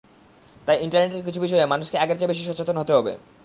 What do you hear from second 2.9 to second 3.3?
হবে।